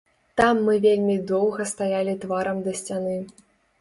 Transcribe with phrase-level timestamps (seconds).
[0.39, 3.19] Там мы вельмі доўга стаялі тварам да сцяны.